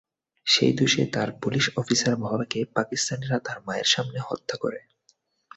সেই 0.47 0.73
দোষে 0.73 1.03
তার 1.13 1.29
পুলিশ 1.41 1.65
অফিসার 1.75 2.15
বাবাকে 2.15 2.59
পাকিস্তানিরা 2.75 3.37
তার 3.39 3.57
মায়ের 3.65 3.87
সামনে 3.87 4.19
হত্যা 4.27 4.55
করে। 4.57 4.79